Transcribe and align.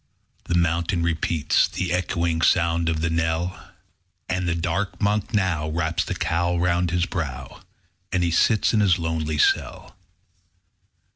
The 0.45 0.57
mountain 0.57 1.03
repeats 1.03 1.67
The 1.67 1.93
echoing 1.93 2.41
sound 2.41 2.89
of 2.89 3.01
the 3.01 3.09
knell; 3.11 3.69
And 4.27 4.47
the 4.49 4.55
dark 4.55 4.99
Monk 4.99 5.31
now 5.31 5.69
Wraps 5.69 6.03
the 6.05 6.15
cowl 6.15 6.59
round 6.59 6.89
his 6.89 7.05
brow, 7.05 7.59
_5 8.11 8.13
As 8.17 8.21
he 8.23 8.31
sits 8.31 8.73
in 8.73 8.79
his 8.79 8.97
lonely 8.97 9.37
cell. 9.37 9.95